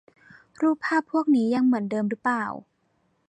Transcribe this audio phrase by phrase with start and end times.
[0.61, 2.45] รูปภาพพวกนี้ยังเหมือนเดิมหรือเปล่า